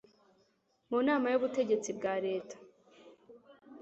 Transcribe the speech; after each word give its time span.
mu 0.89 0.99
Nama 1.07 1.27
y 1.29 1.37
Ubutegetsi 1.39 1.89
bwa 1.97 2.13
leta 2.25 2.55